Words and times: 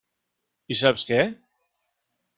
I 0.75 0.77
saps 0.81 1.05
què? 1.11 1.21